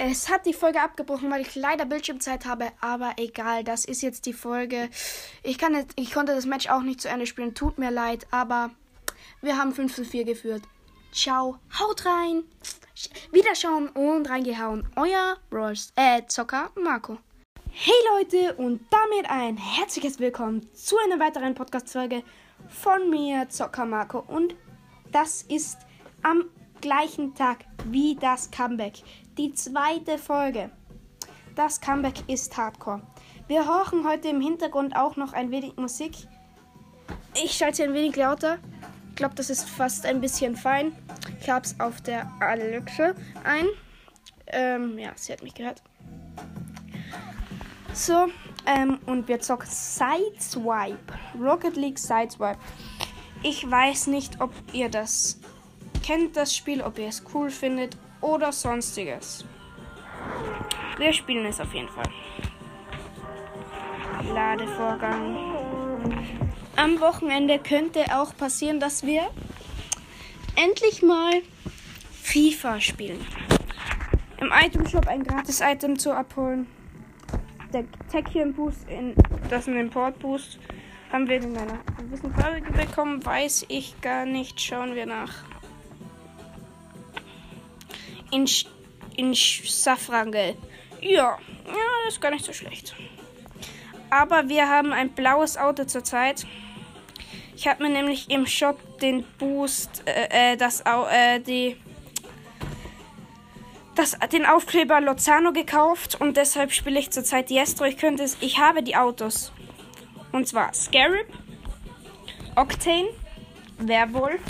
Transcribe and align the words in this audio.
Es 0.00 0.30
hat 0.30 0.46
die 0.46 0.54
Folge 0.54 0.80
abgebrochen, 0.80 1.28
weil 1.28 1.40
ich 1.40 1.56
leider 1.56 1.84
Bildschirmzeit 1.84 2.46
habe, 2.46 2.70
aber 2.80 3.14
egal, 3.16 3.64
das 3.64 3.84
ist 3.84 4.00
jetzt 4.00 4.26
die 4.26 4.32
Folge. 4.32 4.88
Ich, 5.42 5.58
kann 5.58 5.74
jetzt, 5.74 5.92
ich 5.96 6.12
konnte 6.12 6.36
das 6.36 6.46
Match 6.46 6.68
auch 6.68 6.82
nicht 6.82 7.00
zu 7.00 7.08
Ende 7.08 7.26
spielen, 7.26 7.56
tut 7.56 7.78
mir 7.78 7.90
leid, 7.90 8.28
aber 8.30 8.70
wir 9.42 9.58
haben 9.58 9.72
5 9.72 9.92
zu 9.92 10.04
4 10.04 10.24
geführt. 10.24 10.62
Ciao, 11.12 11.56
haut 11.80 12.06
rein, 12.06 12.44
wiederschauen 13.32 13.88
und 13.88 14.30
reingehauen. 14.30 14.88
Euer 14.94 15.36
Bros, 15.50 15.92
äh, 15.96 16.22
Zocker 16.28 16.70
Marco. 16.80 17.18
Hey 17.68 17.92
Leute 18.12 18.54
und 18.54 18.80
damit 18.90 19.28
ein 19.28 19.56
herzliches 19.56 20.20
Willkommen 20.20 20.72
zu 20.74 20.96
einer 21.04 21.18
weiteren 21.18 21.56
Podcast-Folge 21.56 22.22
von 22.68 23.10
mir, 23.10 23.48
Zocker 23.48 23.84
Marco. 23.84 24.20
Und 24.20 24.54
das 25.10 25.42
ist 25.42 25.78
am 26.22 26.44
gleichen 26.80 27.34
Tag 27.34 27.64
wie 27.86 28.14
das 28.14 28.50
Comeback. 28.52 29.02
Die 29.38 29.54
zweite 29.54 30.18
Folge. 30.18 30.68
Das 31.54 31.80
Comeback 31.80 32.28
ist 32.28 32.56
Hardcore. 32.56 33.02
Wir 33.46 33.68
horchen 33.68 34.04
heute 34.04 34.26
im 34.26 34.40
Hintergrund 34.40 34.96
auch 34.96 35.14
noch 35.14 35.32
ein 35.32 35.52
wenig 35.52 35.76
Musik. 35.76 36.12
Ich 37.40 37.52
schalte 37.52 37.84
ein 37.84 37.94
wenig 37.94 38.16
lauter. 38.16 38.58
Ich 39.10 39.14
glaube, 39.14 39.36
das 39.36 39.48
ist 39.48 39.68
fast 39.68 40.06
ein 40.06 40.20
bisschen 40.20 40.56
fein. 40.56 40.90
Ich 41.40 41.48
habe 41.48 41.64
es 41.64 41.78
auf 41.78 42.00
der 42.00 42.28
Alexa 42.40 43.14
ein. 43.44 43.66
Ähm, 44.48 44.98
ja, 44.98 45.12
sie 45.14 45.32
hat 45.32 45.44
mich 45.44 45.54
gehört. 45.54 45.84
So, 47.92 48.26
ähm, 48.66 48.98
und 49.06 49.28
wir 49.28 49.38
zocken 49.38 49.68
Sideswipe. 49.70 51.14
Rocket 51.40 51.76
League 51.76 52.00
Sideswipe. 52.00 52.58
Ich 53.44 53.70
weiß 53.70 54.08
nicht, 54.08 54.40
ob 54.40 54.50
ihr 54.72 54.88
das 54.88 55.38
kennt, 56.02 56.36
das 56.36 56.56
Spiel, 56.56 56.82
ob 56.82 56.98
ihr 56.98 57.06
es 57.06 57.22
cool 57.32 57.50
findet 57.50 57.96
oder 58.20 58.52
sonstiges. 58.52 59.44
Wir 60.98 61.12
spielen 61.12 61.46
es 61.46 61.60
auf 61.60 61.72
jeden 61.72 61.88
Fall. 61.88 62.10
Ladevorgang. 64.32 65.36
Am 66.76 67.00
Wochenende 67.00 67.58
könnte 67.58 68.04
auch 68.14 68.36
passieren, 68.36 68.80
dass 68.80 69.04
wir 69.04 69.30
endlich 70.56 71.02
mal 71.02 71.42
FIFA 72.22 72.80
spielen. 72.80 73.24
Im 74.40 74.52
Item 74.52 74.86
Shop 74.86 75.06
ein 75.08 75.24
gratis 75.24 75.60
Item 75.60 75.98
zu 75.98 76.12
abholen. 76.12 76.66
Der 77.72 77.84
Techium 78.10 78.54
Boost 78.54 78.88
in 78.88 79.14
das 79.50 79.62
ist 79.62 79.68
ein 79.68 79.78
Import 79.78 80.18
Boost 80.18 80.58
haben 81.12 81.28
wir 81.28 81.36
in 81.36 81.56
einer 81.56 81.78
gewissen 81.98 82.32
Folge 82.34 82.70
bekommen, 82.72 83.24
weiß 83.24 83.66
ich 83.68 83.98
gar 84.00 84.26
nicht. 84.26 84.60
Schauen 84.60 84.94
wir 84.94 85.06
nach. 85.06 85.32
In, 88.30 88.48
in 89.16 89.34
Safrangelb. 89.34 90.56
Ja, 91.00 91.38
ja, 91.66 91.74
das 92.04 92.14
ist 92.14 92.20
gar 92.20 92.30
nicht 92.30 92.44
so 92.44 92.52
schlecht. 92.52 92.94
Aber 94.10 94.48
wir 94.48 94.68
haben 94.68 94.92
ein 94.92 95.10
blaues 95.10 95.56
Auto 95.56 95.84
zurzeit. 95.84 96.46
Ich 97.54 97.66
habe 97.66 97.82
mir 97.82 97.90
nämlich 97.90 98.30
im 98.30 98.46
Shop 98.46 99.00
den 99.00 99.24
Boost, 99.38 100.02
äh, 100.06 100.52
äh 100.52 100.56
das, 100.56 100.80
äh, 100.80 101.40
die, 101.40 101.76
das, 103.94 104.16
den 104.32 104.46
Aufkleber 104.46 105.00
Lozano 105.00 105.52
gekauft 105.52 106.20
und 106.20 106.36
deshalb 106.36 106.72
spiele 106.72 107.00
ich 107.00 107.10
zurzeit 107.10 107.50
Diestro. 107.50 107.84
Ich 107.84 107.96
könnte 107.96 108.22
es, 108.22 108.36
ich 108.40 108.58
habe 108.58 108.82
die 108.82 108.96
Autos. 108.96 109.52
Und 110.30 110.46
zwar 110.46 110.72
Scarab, 110.72 111.26
Octane, 112.54 113.08
Werwolf, 113.78 114.40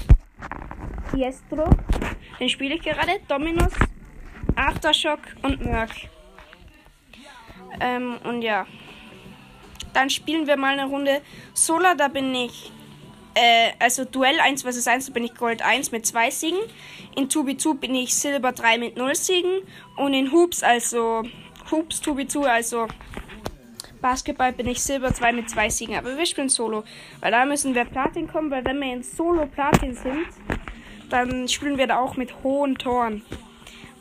Diestro, 1.15 1.71
den 2.41 2.49
spiele 2.49 2.75
ich 2.75 2.83
gerade, 2.83 3.21
Dominus, 3.29 3.73
Aftershock 4.57 5.21
und 5.43 5.65
Merc. 5.65 5.91
Ähm, 7.81 8.19
und 8.25 8.43
ja. 8.43 8.67
Dann 9.95 10.11
spielen 10.11 10.47
wir 10.47 10.57
mal 10.57 10.79
eine 10.79 10.87
Runde 10.87 11.23
Solar, 11.55 11.95
da 11.97 12.09
bin 12.09 12.35
ich 12.35 12.71
äh, 13.39 13.73
also 13.79 14.05
Duell 14.05 14.41
1 14.41 14.63
vs 14.63 14.87
1, 14.87 15.07
da 15.07 15.13
bin 15.13 15.25
ich 15.25 15.35
Gold 15.35 15.63
1 15.63 15.93
mit 15.93 16.07
2 16.07 16.31
Siegen. 16.31 16.59
In 17.17 17.31
2 17.31 17.75
bin 17.75 17.95
ich 17.95 18.15
Silber 18.15 18.53
3 18.53 18.79
mit 18.79 18.97
0 18.97 19.15
Siegen. 19.15 19.63
Und 19.97 20.15
in 20.15 20.33
Hoops, 20.33 20.63
also 20.63 21.23
Hoops 21.71 22.01
2 22.01 22.49
also 22.49 22.89
Basketball, 24.01 24.53
bin 24.53 24.67
ich 24.67 24.83
Silber 24.83 25.15
2 25.15 25.33
mit 25.33 25.51
2 25.51 25.69
Siegen. 25.71 25.97
Aber 25.97 26.17
wir 26.17 26.27
spielen 26.27 26.49
Solo. 26.49 26.83
Weil 27.21 27.31
da 27.31 27.45
müssen 27.45 27.75
wir 27.75 27.85
Platin 27.85 28.27
kommen, 28.27 28.51
weil 28.51 28.65
wenn 28.65 28.81
wir 28.81 28.93
in 28.93 29.03
Solo 29.03 29.47
Platin 29.47 29.95
sind, 29.95 30.27
dann 31.11 31.49
spielen 31.49 31.79
wir 31.79 31.87
da 31.87 31.99
auch 31.99 32.17
mit 32.17 32.43
hohen 32.43 32.77
Toren. 32.77 33.23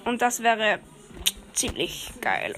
Und 0.06 0.22
das 0.22 0.44
wäre 0.44 0.80
ziemlich 1.54 2.12
geil. 2.22 2.54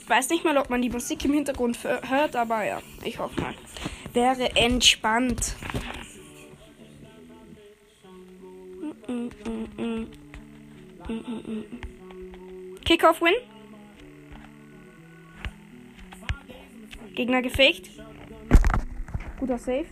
Ich 0.00 0.08
weiß 0.08 0.30
nicht 0.30 0.42
mal, 0.42 0.56
ob 0.56 0.70
man 0.70 0.80
die 0.80 0.88
Musik 0.88 1.22
im 1.26 1.34
Hintergrund 1.34 1.78
hört, 1.84 2.34
aber 2.34 2.64
ja, 2.64 2.80
ich 3.04 3.18
hoffe 3.18 3.38
mal. 3.40 3.54
Wäre 4.14 4.56
entspannt. 4.56 5.54
Kickoff 12.86 13.20
win. 13.20 13.34
Gegner 17.14 17.42
gefaked. 17.42 17.90
Guter 19.38 19.58
Safe. 19.58 19.86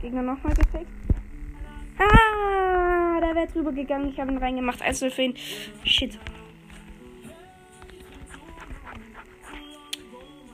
Gegner 0.00 0.22
nochmal 0.22 0.54
gefaked. 0.54 0.86
Ah, 1.98 3.20
da 3.20 3.34
wäre 3.34 3.46
drüber 3.46 3.72
gegangen. 3.72 4.08
Ich 4.08 4.18
habe 4.18 4.32
ihn 4.32 4.38
reingemacht. 4.38 4.80
1 4.80 5.04
für 5.12 5.22
ihn. 5.22 5.34
Shit. 5.84 6.18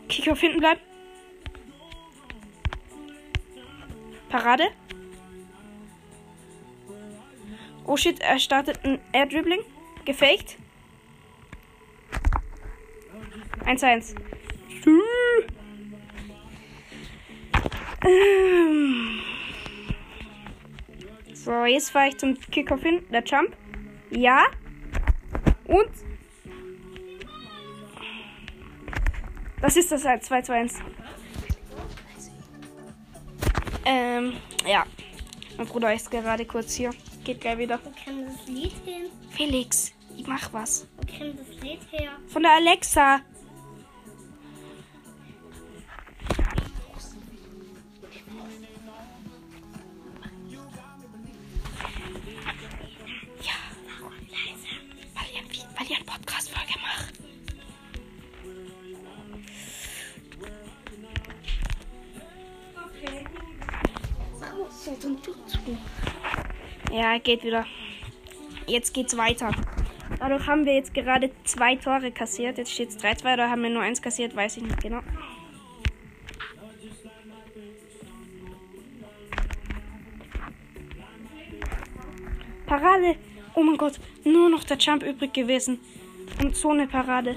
Kick 0.08 0.28
auf 0.28 0.40
hinten 0.40 0.58
bleibt. 0.58 0.80
Parade. 4.28 4.64
Oh 7.84 7.96
shit, 7.96 8.20
er 8.20 8.40
startet 8.40 8.84
ein 8.84 8.98
Air-Dribbling. 9.12 9.60
Gefaked. 10.04 10.58
1 13.66 13.80
zu 13.80 13.86
1. 13.86 14.14
Ähm. 18.04 19.20
So, 21.34 21.64
jetzt 21.64 21.90
fahre 21.90 22.08
ich 22.08 22.16
zum 22.16 22.38
Kickoff 22.40 22.82
hin. 22.82 23.04
Der 23.10 23.24
Jump. 23.24 23.56
Ja. 24.10 24.44
Und. 25.64 25.90
Das 29.60 29.76
ist 29.76 29.90
das 29.90 30.04
halt. 30.04 30.24
2 30.24 30.42
zu 30.42 30.52
1. 30.52 30.78
Ähm, 33.84 34.34
ja. 34.66 34.84
Mein 35.56 35.66
Bruder 35.66 35.92
ist 35.92 36.10
gerade 36.10 36.44
kurz 36.44 36.74
hier. 36.74 36.90
Geht 37.24 37.40
gleich 37.40 37.58
wieder. 37.58 37.80
Wo 37.82 37.90
kann 38.04 38.24
das 38.26 38.46
Lied 38.46 38.72
hin? 38.84 39.10
Felix, 39.30 39.92
ich 40.16 40.26
mach 40.26 40.52
was. 40.52 40.86
Wo 40.96 41.18
kann 41.18 41.36
das 41.36 41.48
Lied 41.60 41.80
her? 41.90 42.12
Von 42.28 42.42
der 42.42 42.52
Alexa. 42.52 43.20
Ja, 66.92 67.18
geht 67.18 67.44
wieder. 67.44 67.66
Jetzt 68.66 68.94
geht's 68.94 69.16
weiter. 69.16 69.50
Dadurch 70.18 70.46
haben 70.46 70.64
wir 70.64 70.74
jetzt 70.74 70.94
gerade 70.94 71.30
zwei 71.44 71.76
Tore 71.76 72.10
kassiert. 72.10 72.58
Jetzt 72.58 72.72
steht 72.72 72.90
es 72.90 72.98
3-2 72.98 73.34
oder 73.34 73.50
haben 73.50 73.62
wir 73.62 73.70
nur 73.70 73.82
eins 73.82 74.00
kassiert, 74.00 74.34
weiß 74.34 74.56
ich 74.58 74.62
nicht 74.62 74.80
genau. 74.80 75.00
Parade! 82.66 83.16
Oh 83.54 83.62
mein 83.62 83.76
Gott, 83.76 84.00
nur 84.24 84.50
noch 84.50 84.64
der 84.64 84.76
Jump 84.76 85.02
übrig 85.02 85.32
gewesen. 85.32 85.80
Und 86.42 86.56
so 86.56 86.70
eine 86.70 86.86
Parade. 86.86 87.36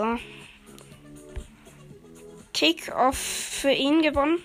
Also, 0.00 0.12
erster 0.12 0.18
Kick-Off 2.54 3.18
für 3.18 3.70
ihn 3.70 4.02
gewonnen. 4.02 4.38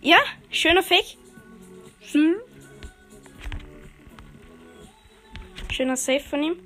Ja, 0.00 0.18
schöner 0.50 0.82
Fake. 0.82 1.16
Hm. 2.12 2.36
Schöner 5.72 5.96
Safe 5.96 6.20
von 6.20 6.42
ihm. 6.42 6.56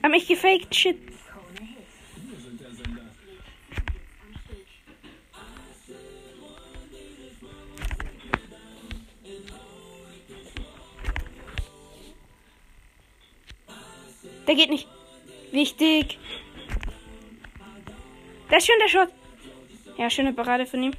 Er 0.00 0.04
hat 0.04 0.10
mich 0.10 0.26
gefaked, 0.26 0.74
shit. 0.74 1.11
Der 14.52 14.58
geht 14.58 14.68
nicht. 14.68 14.86
Wichtig. 15.50 16.18
Da 18.50 18.58
ist 18.58 18.66
schon 18.66 18.74
der 18.82 18.88
Shot. 18.88 19.08
Ja, 19.96 20.10
schöne 20.10 20.34
Parade 20.34 20.66
von 20.66 20.82
ihm. 20.82 20.92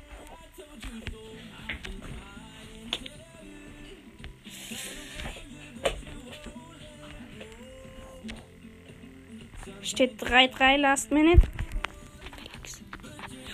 Steht 9.84 10.20
3-3 10.20 10.78
Last 10.78 11.12
Minute. 11.12 11.48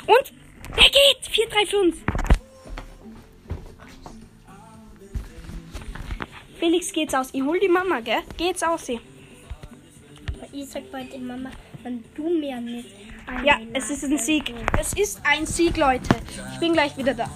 Und 0.08 0.34
der 0.78 0.90
geht! 0.90 1.30
4-3-5. 1.30 1.96
Felix 6.58 6.94
geht's 6.94 7.14
aus. 7.14 7.34
Ich 7.34 7.42
hol 7.42 7.60
die 7.60 7.68
Mama, 7.68 8.00
gell? 8.00 8.22
Geht's 8.38 8.64
aus 8.64 8.86
sie. 8.86 9.02
Aber 10.60 10.66
ich 10.66 10.72
sag 10.72 10.92
bei 10.92 11.04
der 11.04 11.20
Mama, 11.20 11.52
wenn 11.84 12.04
du 12.16 12.30
mir 12.30 12.60
nicht. 12.60 12.90
Ja, 13.46 13.60
es 13.72 13.90
ist 13.90 14.04
ein 14.04 14.18
Sieg. 14.18 14.54
Es 14.78 14.92
ist 14.94 15.22
ein 15.24 15.46
Sieg, 15.46 15.78
Leute. 15.78 16.10
Ich 16.54 16.60
bin 16.60 16.74
gleich 16.74 16.98
wieder 16.98 17.14
da. 17.14 17.30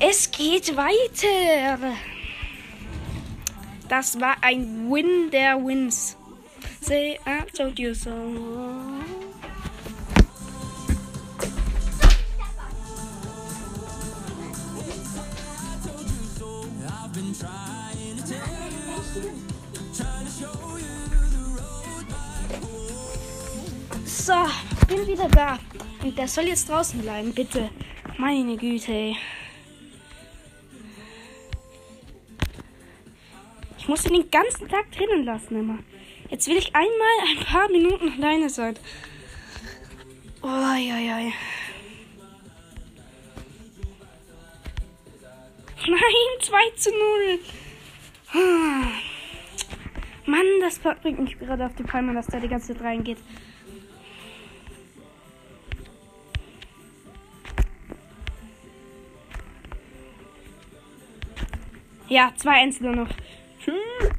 Es 0.00 0.30
geht 0.30 0.76
weiter. 0.76 1.96
Das 3.88 4.20
war 4.20 4.36
ein 4.42 4.90
Win 4.90 5.30
der 5.30 5.56
Wins. 5.64 6.16
Say 6.82 7.18
I 7.26 7.50
told 7.56 7.78
you 7.78 7.94
so. 7.94 8.10
So, 24.04 24.32
bin 24.86 25.06
wieder 25.06 25.28
da. 25.28 25.58
Und 26.02 26.16
der 26.16 26.28
soll 26.28 26.44
jetzt 26.44 26.68
draußen 26.68 27.00
bleiben, 27.00 27.32
bitte. 27.34 27.70
Meine 28.18 28.56
Güte. 28.56 29.16
Ich 33.78 33.88
muss 33.88 34.04
ihn 34.04 34.12
den 34.12 34.30
ganzen 34.30 34.68
Tag 34.68 34.92
drinnen 34.92 35.24
lassen 35.24 35.58
immer. 35.58 35.78
Jetzt 36.28 36.46
will 36.46 36.58
ich 36.58 36.74
einmal 36.74 37.28
ein 37.28 37.44
paar 37.44 37.68
Minuten 37.70 38.12
alleine 38.12 38.48
sein. 38.48 38.76
Oh, 40.42 40.46
ja, 40.46 40.98
ja. 40.98 41.32
Nein, 45.88 46.40
2 46.40 46.70
zu 46.76 46.90
0. 46.90 47.38
Ah. 48.32 48.92
Mann, 50.26 50.46
das 50.60 50.78
bringt 50.78 51.18
mich 51.18 51.38
gerade 51.38 51.66
auf 51.66 51.74
die 51.74 51.82
Palme, 51.82 52.14
dass 52.14 52.26
da 52.26 52.38
die 52.38 52.48
ganze 52.48 52.74
Zeit 52.74 52.82
reingeht. 52.82 53.18
Ja, 62.08 62.32
2-1 62.36 62.82
nur 62.82 62.96
noch. 62.96 63.08
Hm. 63.64 64.10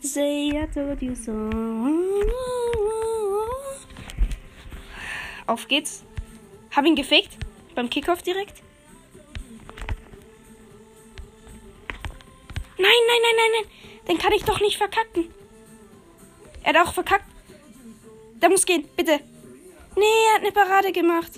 Say 0.00 0.48
I 0.48 0.66
told 0.72 1.02
you 1.02 1.14
so. 1.14 1.32
Auf 5.46 5.68
geht's. 5.68 6.04
Hab 6.74 6.86
ihn 6.86 6.96
gefickt. 6.96 7.36
Beim 7.74 7.90
Kickoff 7.90 8.22
direkt. 8.22 8.62
Nein, 13.06 13.22
nein, 13.22 13.36
nein, 13.36 13.50
nein. 13.60 13.70
Den 14.08 14.18
kann 14.18 14.32
ich 14.32 14.44
doch 14.44 14.60
nicht 14.60 14.76
verkacken. 14.76 15.32
Er 16.62 16.74
hat 16.74 16.88
auch 16.88 16.94
verkackt. 16.94 17.26
Der 18.42 18.50
muss 18.50 18.66
gehen, 18.66 18.84
bitte. 18.96 19.20
Nee, 19.96 20.04
er 20.28 20.34
hat 20.34 20.42
eine 20.42 20.52
Parade 20.52 20.92
gemacht. 20.92 21.32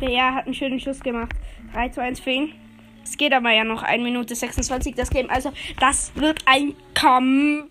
Ja, 0.00 0.34
hat 0.34 0.44
einen 0.44 0.54
schönen 0.54 0.78
Schuss 0.78 1.00
gemacht. 1.00 1.32
3 1.72 1.88
zu 1.88 2.02
1 2.02 2.20
für 2.20 2.30
ihn. 2.30 2.54
Es 3.02 3.16
geht 3.16 3.32
aber 3.32 3.52
ja 3.52 3.64
noch 3.64 3.82
1 3.82 4.02
Minute 4.02 4.34
26 4.34 4.94
das 4.94 5.10
Game. 5.10 5.30
Also, 5.30 5.52
das 5.80 6.14
wird 6.16 6.40
ein 6.46 6.74
Comeback. 6.94 7.68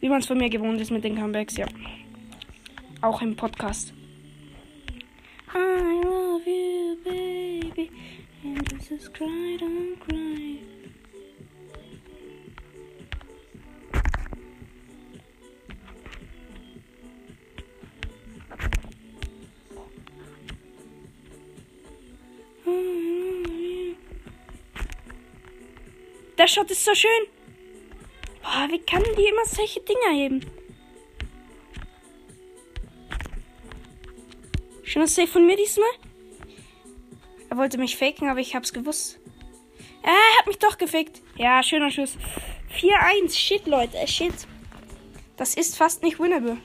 Wie 0.00 0.08
man 0.08 0.20
es 0.20 0.26
von 0.26 0.38
mir 0.38 0.50
gewohnt 0.50 0.80
ist 0.80 0.90
mit 0.90 1.04
den 1.04 1.16
Comebacks, 1.16 1.56
ja. 1.56 1.66
Auch 3.00 3.22
im 3.22 3.36
Podcast. 3.36 3.94
I 5.52 6.02
love 6.04 6.46
you, 6.46 6.98
baby. 7.04 7.90
And 8.44 8.72
is 8.90 9.08
cry, 9.08 9.56
don't 9.58 9.98
cry. 10.00 10.60
Der 26.38 26.46
Shot 26.46 26.70
ist 26.70 26.84
so 26.84 26.94
schön. 26.94 27.10
Boah, 28.42 28.66
wie 28.70 28.78
kann 28.78 29.02
die 29.18 29.26
immer 29.26 29.44
solche 29.44 29.80
Dinger 29.80 30.12
heben? 30.14 30.59
Schöner 35.00 35.08
Save 35.08 35.28
von 35.28 35.46
mir 35.46 35.56
diesmal. 35.56 35.88
Er 37.48 37.56
wollte 37.56 37.78
mich 37.78 37.96
faken, 37.96 38.28
aber 38.28 38.40
ich 38.40 38.54
hab's 38.54 38.74
gewusst. 38.74 39.18
Er 40.02 40.38
hat 40.38 40.46
mich 40.46 40.58
doch 40.58 40.76
gefaked. 40.76 41.22
Ja, 41.36 41.62
schöner 41.62 41.90
Schuss. 41.90 42.18
4-1. 42.78 43.34
Shit, 43.34 43.66
Leute. 43.66 43.96
Shit. 44.06 44.34
Das 45.38 45.54
ist 45.54 45.78
fast 45.78 46.02
nicht 46.02 46.20
winnable. 46.20 46.58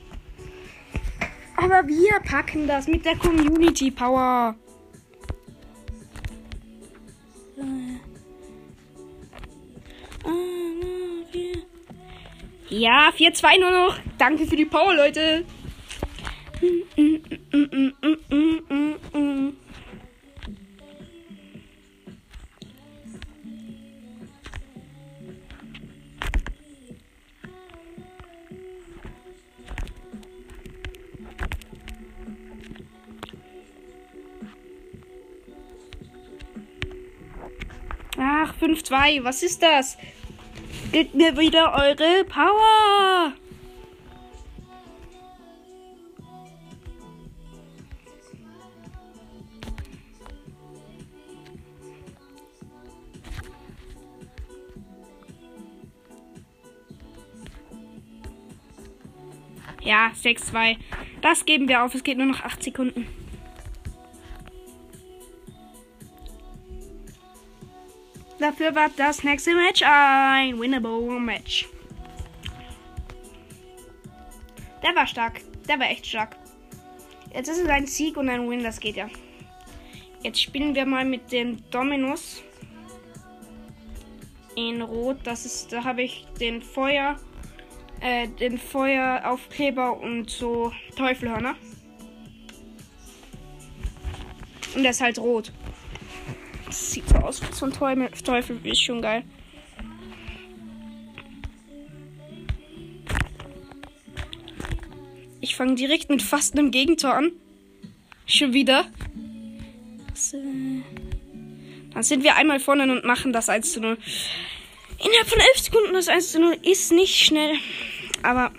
Aber 1.56 1.88
wir 1.88 2.20
packen 2.28 2.68
das 2.68 2.86
mit 2.88 3.06
der 3.06 3.16
Community 3.16 3.90
Power. 3.90 4.54
Ja, 12.68 13.08
4-2 13.16 13.60
nur 13.60 13.70
noch. 13.70 13.98
Danke 14.18 14.46
für 14.46 14.56
die 14.56 14.66
Power, 14.66 14.94
Leute. 14.94 15.46
Ach, 38.18 38.54
5-2. 38.60 39.24
Was 39.24 39.42
ist 39.42 39.62
das? 39.62 39.96
Gebt 40.92 41.14
mir 41.14 41.36
wieder 41.38 41.72
eure 41.74 42.24
Power. 42.24 43.32
6-2. 60.26 60.76
Das 61.22 61.44
geben 61.44 61.68
wir 61.68 61.84
auf. 61.84 61.94
Es 61.94 62.02
geht 62.02 62.18
nur 62.18 62.26
noch 62.26 62.40
8 62.40 62.62
Sekunden. 62.62 63.06
Dafür 68.38 68.74
war 68.74 68.90
das 68.96 69.24
nächste 69.24 69.54
Match 69.54 69.82
ein 69.82 70.60
winnable 70.60 71.18
Match. 71.18 71.66
Der 74.82 74.94
war 74.94 75.06
stark. 75.06 75.40
Der 75.66 75.78
war 75.78 75.88
echt 75.88 76.06
stark. 76.06 76.36
Jetzt 77.34 77.48
ist 77.48 77.58
es 77.58 77.68
ein 77.68 77.86
Sieg 77.86 78.16
und 78.16 78.28
ein 78.28 78.48
Win, 78.48 78.62
das 78.62 78.78
geht 78.78 78.96
ja. 78.96 79.08
Jetzt 80.22 80.42
spielen 80.42 80.74
wir 80.74 80.86
mal 80.86 81.04
mit 81.04 81.32
den 81.32 81.62
Dominos. 81.70 82.42
In 84.54 84.80
Rot, 84.80 85.18
das 85.24 85.44
ist, 85.44 85.72
da 85.72 85.84
habe 85.84 86.02
ich 86.02 86.26
den 86.40 86.62
Feuer, 86.62 87.16
äh, 88.00 88.28
den 88.28 88.58
Feueraufkleber 88.58 90.00
und 90.00 90.30
so 90.30 90.72
Teufelhörner. 90.96 91.56
Und 94.74 94.82
der 94.82 94.90
ist 94.90 95.00
halt 95.00 95.18
rot. 95.18 95.52
Das 96.66 96.90
sieht 96.92 97.08
so 97.08 97.16
aus 97.16 97.40
wie 97.42 97.52
so 97.52 97.66
ein 97.66 97.72
Teufel, 97.72 98.10
Teufel 98.22 98.60
ist 98.64 98.82
schon 98.82 99.00
geil. 99.00 99.24
Ich 105.40 105.56
fange 105.56 105.76
direkt 105.76 106.10
mit 106.10 106.22
fast 106.22 106.58
einem 106.58 106.70
Gegentor 106.70 107.14
an. 107.14 107.32
Schon 108.26 108.52
wieder. 108.52 108.84
Dann 111.94 112.02
sind 112.02 112.24
wir 112.24 112.34
einmal 112.36 112.60
vorne 112.60 112.82
und 112.92 113.04
machen 113.04 113.32
das 113.32 113.48
1 113.48 113.72
zu 113.72 113.80
0. 113.80 113.96
Innerhalb 114.98 115.28
von 115.28 115.40
11 115.40 115.58
Sekunden 115.58 115.92
das 115.92 116.08
1 116.08 116.32
zu 116.32 116.40
0 116.40 116.58
ist 116.62 116.92
nicht 116.92 117.16
schnell. 117.16 117.56
Aber 118.22 118.52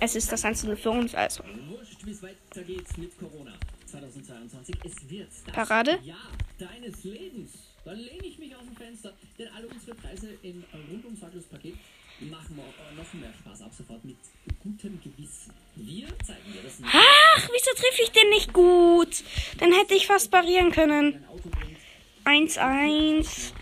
es 0.00 0.16
ist 0.16 0.32
das 0.32 0.44
1 0.44 0.60
zu 0.60 0.66
0 0.66 0.76
für 0.76 0.90
uns 0.90 1.14
also. 1.14 1.42
Parade. 5.52 5.98
Ja, 6.02 6.16
deines 6.58 7.04
Lebens. 7.04 7.52
Dann 7.84 7.98
lehne 7.98 8.26
ich 8.26 8.38
mich 8.38 8.54
aus 8.54 8.62
dem 8.62 8.76
Fenster, 8.76 9.12
denn 9.38 9.48
alle 9.56 9.66
unsere 9.68 9.94
Preise 9.94 10.28
im 10.42 10.62
Rundumsorgungspaket 10.90 11.74
machen 12.20 12.60
noch 12.96 13.12
mehr 13.14 13.32
Spaß 13.40 13.62
ab 13.62 13.72
sofort 13.76 14.04
mit 14.04 14.16
gutem 14.62 15.00
Gewissen. 15.02 15.54
Wir 15.76 16.06
zeigen 16.24 16.52
dir 16.52 16.62
das 16.62 16.78
nicht. 16.78 16.92
Ach, 16.92 17.48
wieso 17.50 17.70
treffe 17.74 18.02
ich 18.02 18.10
den 18.10 18.28
nicht 18.30 18.52
gut? 18.52 19.24
Dann 19.58 19.72
hätte 19.72 19.94
ich 19.94 20.06
fast 20.06 20.30
parieren 20.30 20.70
können. 20.70 21.24
1-1. 22.24 23.52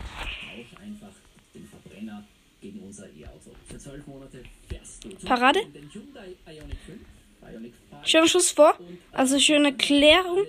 Parade. 5.24 5.60
Schöner 8.04 8.28
Schuss 8.28 8.50
vor. 8.52 8.78
Also 9.12 9.38
schöne 9.38 9.76
Klärung. 9.76 10.46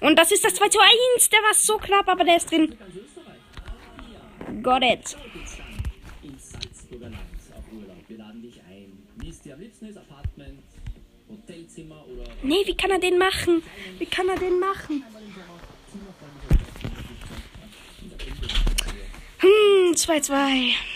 Und 0.00 0.16
das 0.18 0.32
ist 0.32 0.44
das 0.44 0.54
2 0.54 0.68
zu 0.68 0.78
1. 1.16 1.30
Der 1.30 1.40
war 1.40 1.54
so 1.54 1.76
knapp, 1.76 2.08
aber 2.08 2.24
der 2.24 2.36
ist 2.36 2.50
drin. 2.50 2.76
Got 4.62 4.82
it. 4.82 5.16
Nee, 12.42 12.62
wie 12.64 12.76
kann 12.76 12.90
er 12.90 12.98
den 12.98 13.18
machen? 13.18 13.62
Wie 13.98 14.06
kann 14.06 14.28
er 14.28 14.36
den 14.36 14.58
machen? 14.60 15.04
Hm, 19.38 19.92
2-2. 19.94 20.95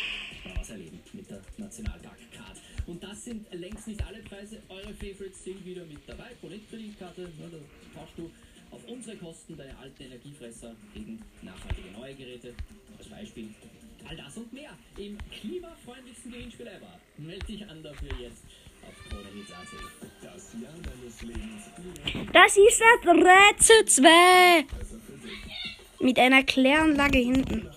Sind 3.31 3.47
längst 3.53 3.87
nicht 3.87 4.05
alle 4.05 4.19
Preise. 4.19 4.61
Eure 4.69 4.93
Favorites 4.95 5.45
sind 5.45 5.65
wieder 5.65 5.85
mit 5.85 6.01
dabei. 6.05 6.31
Bonit-Kreditkarte, 6.43 7.21
ne, 7.21 7.49
da 7.53 8.01
tauschst 8.01 8.19
du 8.19 8.29
auf 8.73 8.81
unsere 8.89 9.17
Kosten 9.19 9.57
deine 9.57 9.77
alten 9.79 10.03
Energiefresser 10.03 10.75
gegen 10.95 11.23
nachhaltige 11.43 11.93
neue 11.93 12.15
Geräte. 12.15 12.55
Als 12.99 13.09
Beispiel 13.09 13.49
all 14.09 14.17
das 14.17 14.37
und 14.37 14.53
mehr 14.53 14.77
im 14.97 15.17
klimafreundlichsten 15.31 16.33
Gewinnspiel 16.33 16.67
ever. 16.67 16.99
Meld 17.19 17.49
dich 17.49 17.65
an 17.69 17.81
dafür 17.85 18.11
jetzt 18.21 18.43
das 22.33 22.57
ist 22.57 22.81
das 22.81 23.15
Rätsel 23.15 23.85
2. 23.85 24.65
Mit 26.01 26.19
einer 26.19 26.43
Kläranlage 26.43 27.19
hinten. 27.19 27.69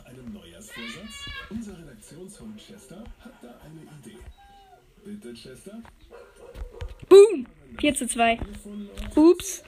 Boom! 7.09 7.47
4 7.79 7.95
zu 7.95 8.07
2. 8.07 8.39
Ups. 9.15 9.63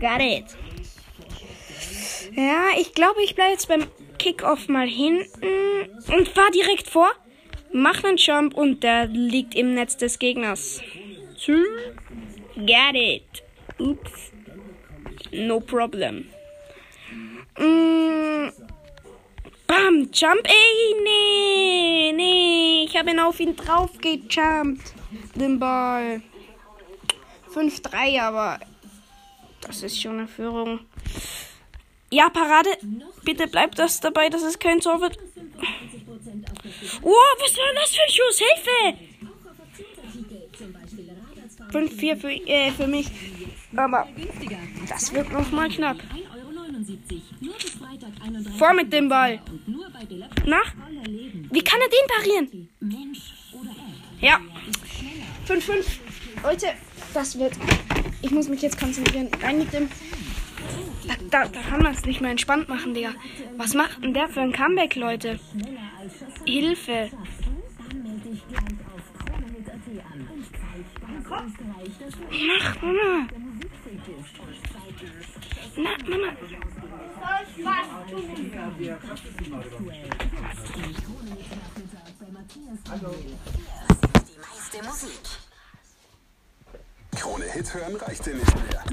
Got 0.00 0.20
it. 0.20 0.44
Ja, 2.34 2.68
ich 2.78 2.92
glaube, 2.92 3.22
ich 3.22 3.34
bleibe 3.34 3.52
jetzt 3.52 3.68
beim 3.68 3.86
Kickoff 4.18 4.68
mal 4.68 4.86
hinten 4.86 5.90
und 6.08 6.28
fahr 6.28 6.50
direkt 6.50 6.88
vor. 6.88 7.10
Mach 7.72 8.04
einen 8.04 8.16
Jump 8.16 8.54
und 8.54 8.82
der 8.82 9.06
liegt 9.06 9.54
im 9.54 9.74
Netz 9.74 9.96
des 9.96 10.18
Gegners. 10.18 10.80
Get 12.56 12.94
it. 12.94 13.42
Oops. 13.78 14.32
No 15.32 15.60
problem. 15.60 16.28
Mm. 17.58 18.48
Bam, 19.66 20.08
Jump. 20.12 20.42
Ey, 20.44 20.94
nee, 21.02 22.12
nee. 22.14 22.84
Ich 22.84 22.96
habe 22.96 23.10
ihn 23.10 23.20
auf 23.20 23.40
ihn 23.40 23.56
drauf 23.56 23.90
gejumpt. 23.98 24.94
Den 25.34 25.58
Ball. 25.58 26.22
5-3, 27.52 28.20
aber 28.20 28.60
das 29.60 29.82
ist 29.82 30.00
schon 30.00 30.18
eine 30.18 30.28
Führung. 30.28 30.80
Ja, 32.10 32.28
Parade. 32.28 32.70
Bitte 33.24 33.48
bleibt 33.48 33.78
das 33.78 34.00
dabei, 34.00 34.28
dass 34.28 34.42
es 34.42 34.58
kein 34.58 34.80
Tor 34.80 35.00
wird. 35.00 35.18
Oh, 37.02 37.14
was 37.40 37.56
war 37.56 37.74
das 37.74 37.94
für 37.94 38.02
ein 38.02 38.10
Schuss? 38.10 38.38
Hilfe! 38.38 39.16
5-4 41.72 42.16
für, 42.16 42.30
äh, 42.30 42.70
für 42.70 42.86
mich. 42.86 43.08
Aber 43.74 44.08
das 44.88 45.12
wird 45.12 45.32
noch 45.32 45.50
mal 45.50 45.68
knapp. 45.68 45.96
Vor 48.58 48.74
mit 48.74 48.92
dem 48.92 49.08
Ball. 49.08 49.40
Nach? 50.46 50.74
Wie 51.50 51.62
kann 51.62 51.80
er 51.80 51.88
den 51.88 52.06
parieren? 52.08 52.68
Ja. 54.20 54.40
5-5. 55.48 55.84
Leute, 56.42 56.66
das 57.14 57.38
wird. 57.38 57.54
Ich 58.22 58.30
muss 58.30 58.48
mich 58.48 58.62
jetzt 58.62 58.78
konzentrieren. 58.78 59.28
Rein 59.42 59.58
mit 59.58 59.72
dem. 59.72 59.88
Da, 61.06 61.14
da, 61.30 61.48
da 61.48 61.60
kann 61.62 61.82
man 61.82 61.92
es 61.94 62.04
nicht 62.04 62.20
mehr 62.20 62.30
entspannt 62.30 62.68
machen, 62.68 62.94
Digga. 62.94 63.14
Was 63.56 63.74
macht 63.74 64.02
denn 64.02 64.14
der 64.14 64.28
für 64.28 64.40
ein 64.40 64.52
Comeback, 64.52 64.96
Leute? 64.96 65.38
Hilfe! 66.44 67.10
Mach, 72.30 72.82
Mama! 72.82 73.28
Na, 75.76 75.90
Mama! 76.08 76.32
Hallo. 82.88 83.14
Die 83.20 84.38
meiste 84.38 84.82
Musik. 84.84 85.20
Krone 87.12 87.44
Hit 87.52 87.74
hören 87.74 87.96
reicht 87.96 88.24
dir 88.24 88.34
nicht 88.36 88.54
mehr. 88.54 88.84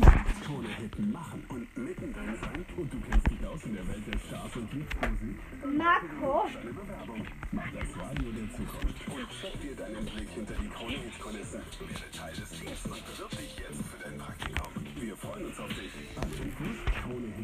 Krone 0.44 0.68
Hit 0.76 1.00
machen 1.00 1.46
und 1.48 1.78
mittendrin 1.78 2.38
sein 2.42 2.66
und 2.76 2.94
du 2.94 3.00
kennst 3.10 3.32
dich 3.32 3.48
aus 3.48 3.64
in 3.64 3.76
der 3.76 3.88
Welt 3.88 4.04
der 4.06 4.20
Stars 4.20 4.56
und 4.56 4.74
Liebsmusik. 4.74 5.40
Marco! 5.78 6.50
Deine 6.54 6.74
Bewerbung. 6.74 7.28
Mach 7.52 7.72
das 7.72 7.98
Radio 7.98 8.32
der 8.32 8.50
Zukunft 8.52 9.08
und 9.08 9.30
check 9.40 9.62
dir 9.62 9.76
deinen 9.76 10.06
Blick 10.06 10.30
hinter 10.36 10.56
die 10.56 10.68
Krone 10.68 10.98
Hit 10.98 11.20
Kulissen. 11.20 11.62
Werde 11.80 12.12
Teil 12.12 12.34
des 12.34 12.50
Teams 12.50 12.86
und 12.86 13.06
bewirb 13.06 13.30
dich 13.32 13.56
jetzt 13.58 13.82
für 13.88 14.04
dein 14.04 14.18
Praktikum. 14.18 14.93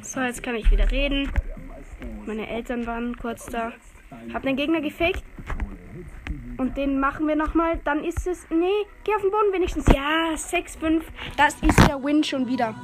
So, 0.02 0.22
jetzt 0.22 0.44
kann 0.44 0.56
ich 0.56 0.70
wieder 0.72 0.90
reden. 0.92 1.32
Meine 2.26 2.48
Eltern 2.48 2.86
waren 2.86 3.18
kurz 3.18 3.46
da. 3.48 3.74
Hab 4.34 4.44
den 4.44 4.56
Gegner 4.56 4.82
gefaked. 4.82 5.24
Und 6.58 6.78
den 6.78 7.00
machen 7.00 7.28
wir 7.28 7.36
nochmal. 7.36 7.80
Dann 7.86 8.04
ist 8.04 8.28
es. 8.28 8.46
Nee, 8.50 8.86
geh 9.04 9.14
auf 9.16 9.22
den 9.22 9.32
Boden 9.32 9.54
wenigstens. 9.54 9.86
Ja, 9.88 10.34
6-5. 10.34 11.02
Das 11.38 11.56
ist 11.62 11.88
der 11.88 12.04
Win 12.04 12.24
schon 12.24 12.48
wieder. 12.48 12.76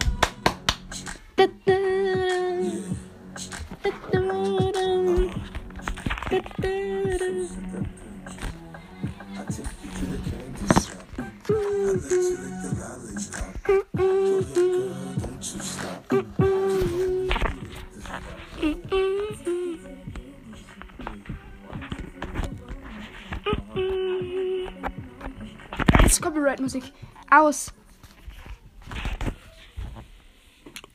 Da, 26.05 26.09
da, 26.09 26.15
da, 26.17 26.29
Copyright-Musik. 26.29 26.83
Aus. 27.31 27.73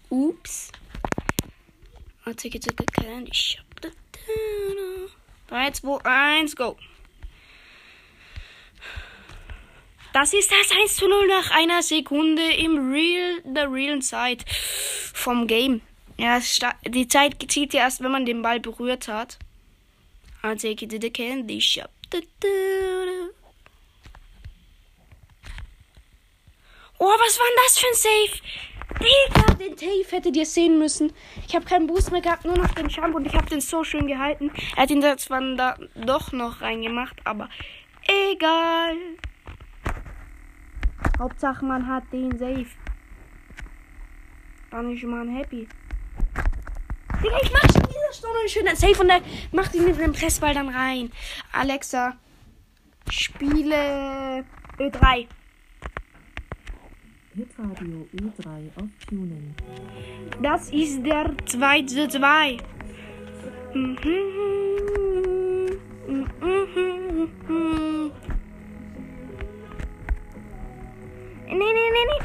Ups. 0.09 0.71
Oh, 2.26 2.33
ticket, 2.33 2.62
ticket, 2.62 2.93
candy 2.93 3.35
shop. 3.35 3.64
3, 5.49 5.71
2, 5.73 6.05
1, 6.05 6.55
go. 6.55 6.76
Das 10.12 10.33
ist 10.33 10.50
das 10.50 10.71
1 10.71 10.97
zu 10.97 11.09
0 11.09 11.26
nach 11.26 11.50
einer 11.50 11.83
Sekunde 11.83 12.43
im 12.52 12.93
Real, 12.93 13.40
der 13.45 13.71
realen 13.71 14.02
Zeit 14.02 14.45
vom 15.12 15.47
Game. 15.47 15.81
Ja, 16.19 16.40
die 16.87 17.09
Zeit 17.09 17.50
zieht 17.50 17.75
ja 17.75 17.81
erst, 17.81 18.02
wenn 18.02 18.12
man 18.12 18.26
den 18.26 18.43
Ball 18.43 18.61
berührt 18.61 19.09
hat. 19.09 19.38
Take 20.43 20.85
you 20.85 20.88
to 20.88 20.99
the 21.00 21.11
candy 21.11 21.61
shop. 21.61 21.90
Du, 22.11 22.21
du, 22.21 22.26
du. 22.40 23.31
Oh, 27.02 27.07
was 27.07 27.38
war 27.38 27.47
denn 27.47 27.57
das 27.64 27.78
für 27.78 27.87
ein 27.87 27.95
Safe? 27.95 28.42
Digga, 29.00 29.54
den 29.54 29.78
Safe 29.78 30.16
hättet 30.16 30.37
ihr 30.37 30.45
sehen 30.45 30.78
müssen. 30.78 31.14
Ich 31.49 31.54
habe 31.54 31.64
keinen 31.64 31.87
Boost 31.87 32.12
mehr 32.12 32.21
gehabt, 32.21 32.45
nur 32.45 32.59
noch 32.59 32.75
den 32.75 32.90
Jump 32.90 33.14
und 33.14 33.26
ich 33.26 33.35
habe 33.35 33.47
den 33.47 33.62
so 33.62 33.83
schön 33.85 34.07
gehalten. 34.07 34.52
Er 34.76 34.83
hat 34.83 34.90
ihn 34.90 35.00
da 35.00 35.16
zwar 35.16 35.40
da 35.57 35.78
doch 35.95 36.33
noch 36.33 36.61
reingemacht, 36.61 37.16
aber 37.25 37.49
egal. 38.30 38.97
Hauptsache 41.19 41.64
man 41.64 41.88
hat 41.88 42.04
den 42.12 42.38
Safe. 42.38 42.66
Dann 44.71 44.95
ist 44.95 45.02
man 45.02 45.35
happy. 45.35 45.66
Digga, 47.23 47.38
ich 47.42 47.50
mach 47.50 47.62
schon 47.62 47.88
wieder 47.88 48.12
Stunde 48.12 48.38
einen 48.40 48.49
schönen 48.50 48.76
Safe 48.76 49.00
und 49.00 49.09
dann 49.09 49.23
macht 49.52 49.75
ihn 49.75 49.87
mit 49.87 49.99
dem 49.99 50.12
Pressball 50.12 50.52
dann 50.52 50.69
rein. 50.69 51.11
Alexa, 51.50 52.19
spiele 53.09 54.45
Ö3. 54.78 55.28
Hitradio 57.40 58.06
Ö3 58.20 58.68
auf 58.76 59.06
Tunen. 59.09 59.54
Das 60.42 60.70
ist 60.70 61.02
der 61.06 61.32
2 61.47 61.82
zu 61.85 62.06
2. 62.06 62.59
Nee, 63.73 63.97
nee, 71.49 71.90
nee, 71.94 72.06
nee. 72.11 72.20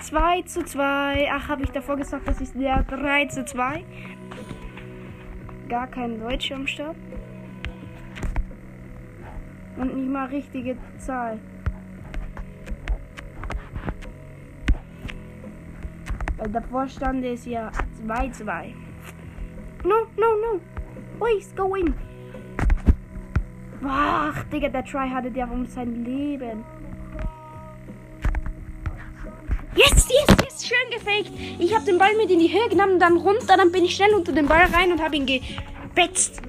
2 0.00 0.42
zu 0.42 0.64
2. 0.64 1.28
Ach, 1.32 1.48
habe 1.48 1.64
ich 1.64 1.70
davor 1.70 1.96
gesagt, 1.96 2.28
das 2.28 2.40
ist 2.40 2.54
der 2.54 2.84
3 2.84 3.26
zu 3.26 3.44
2. 3.44 3.84
Gar 5.68 5.88
kein 5.88 6.20
Deutsch 6.20 6.52
am 6.52 6.68
Start. 6.68 6.96
Und 9.76 9.96
nicht 9.96 10.08
mal 10.08 10.26
richtige 10.26 10.76
Zahl. 10.98 11.40
Weil 16.44 16.52
davor 16.52 16.86
stand 16.86 17.24
es 17.24 17.46
ja 17.46 17.70
2-2. 18.06 18.74
No, 19.82 19.94
no, 20.18 20.26
no. 20.36 20.60
Please, 21.18 21.54
go 21.56 21.74
in. 21.74 21.94
Ach, 23.82 24.44
Digga, 24.52 24.68
der 24.68 24.84
Try 24.84 25.08
hatte 25.08 25.30
der 25.30 25.50
um 25.50 25.64
sein 25.64 26.04
Leben. 26.04 26.62
Yes, 29.74 30.06
yes, 30.10 30.36
yes, 30.44 30.66
schön 30.68 30.90
gefaked. 30.90 31.32
Ich 31.58 31.74
habe 31.74 31.86
den 31.86 31.96
Ball 31.96 32.14
mit 32.18 32.30
in 32.30 32.40
die 32.40 32.52
Höhe 32.52 32.68
genommen, 32.68 33.00
dann 33.00 33.16
runter, 33.16 33.56
dann 33.56 33.72
bin 33.72 33.84
ich 33.84 33.96
schnell 33.96 34.12
unter 34.12 34.32
den 34.32 34.46
Ball 34.46 34.66
rein 34.66 34.92
und 34.92 35.02
habe 35.02 35.16
ihn 35.16 35.24
gebetzt. 35.24 36.42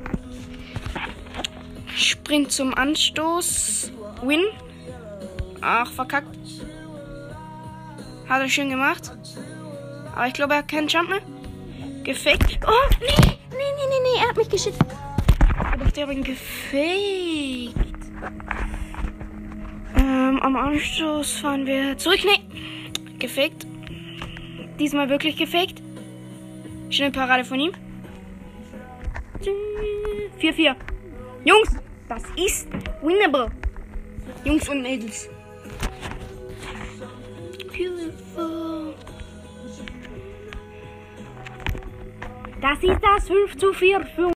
Sprint 1.96 2.52
zum 2.52 2.74
Anstoß. 2.74 3.94
Win. 4.24 4.44
Ach, 5.62 5.90
verkackt. 5.90 6.38
Hat 8.28 8.42
er 8.42 8.50
schön 8.50 8.70
gemacht. 8.70 9.14
Aber 10.16 10.28
ich 10.28 10.34
glaube, 10.34 10.54
er 10.54 10.60
hat 10.60 10.68
keinen 10.70 10.88
Jump 10.88 11.10
mehr. 11.10 11.22
Gefaked. 12.04 12.60
Oh, 12.66 12.96
nee, 13.02 13.08
nee, 13.20 13.58
nee, 13.58 13.88
nee, 13.90 14.00
nee, 14.04 14.22
er 14.22 14.30
hat 14.30 14.38
mich 14.38 14.50
geschickt. 14.50 14.78
Ich 14.80 15.84
dachte, 15.84 16.02
er 16.02 16.08
hat 16.08 16.16
ihn 16.16 16.24
gefaked. 16.24 17.76
Ähm, 19.98 20.40
am 20.42 20.56
Anstoß 20.56 21.40
fahren 21.40 21.66
wir 21.66 21.98
zurück. 21.98 22.20
Nee, 22.24 22.40
gefaked. 23.20 23.68
Diesmal 24.80 25.10
wirklich 25.10 25.36
gefaked. 25.36 25.82
Schnell 26.90 27.12
Parade 27.12 27.44
von 27.44 27.60
ihm. 27.60 27.72
4-4. 30.40 30.76
Jungs, 31.44 31.70
das 32.08 32.24
ist 32.38 32.68
winnable. 33.02 33.52
Jungs 34.44 34.70
und 34.70 34.82
Mädels. 34.82 35.30
Das 42.68 42.82
ist 42.82 43.00
das 43.00 43.28
5 43.28 43.58
zu 43.58 43.74
4 43.74 44.04
für 44.16 44.34